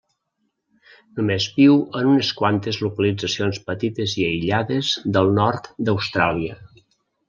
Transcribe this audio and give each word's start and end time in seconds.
Només 1.19 1.47
viu 1.57 1.75
en 1.99 2.09
unes 2.15 2.33
quantes 2.41 2.81
localitzacions 2.87 3.63
petites 3.71 4.19
i 4.25 4.29
aïllades 4.33 4.93
del 5.19 5.35
nord 5.41 5.75
d'Austràlia. 5.89 6.63